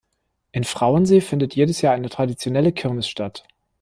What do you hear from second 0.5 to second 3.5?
In Frauensee findet jedes Jahr eine traditionelle Kirmes statt.